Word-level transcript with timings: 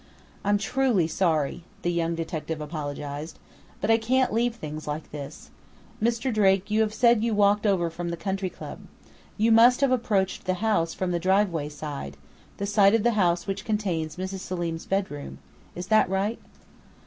"I'm 0.43 0.57
truly 0.57 1.05
sorry," 1.07 1.63
the 1.83 1.91
young 1.91 2.15
detective 2.15 2.59
apologized. 2.59 3.37
"But 3.79 3.91
I 3.91 3.99
can't 3.99 4.33
leave 4.33 4.55
things 4.55 4.87
like 4.87 5.11
this... 5.11 5.51
Mr. 6.01 6.33
Drake, 6.33 6.71
you 6.71 6.81
have 6.81 6.91
said 6.91 7.23
you 7.23 7.35
walked 7.35 7.67
over 7.67 7.91
from 7.91 8.09
the 8.09 8.17
Country 8.17 8.49
Club. 8.49 8.79
You 9.37 9.51
must 9.51 9.79
have 9.81 9.91
approached 9.91 10.45
the 10.45 10.55
house 10.55 10.95
from 10.95 11.11
the 11.11 11.19
driveway 11.19 11.69
side, 11.69 12.17
the 12.57 12.65
side 12.65 12.95
of 12.95 13.03
the 13.03 13.11
house 13.11 13.45
which 13.45 13.63
contains 13.63 14.15
Mrs. 14.15 14.39
Selim's 14.39 14.87
bedroom.... 14.87 15.37
Is 15.75 15.85
that 15.89 16.09
right?" 16.09 16.39